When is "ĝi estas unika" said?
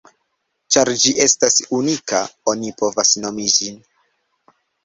1.03-2.23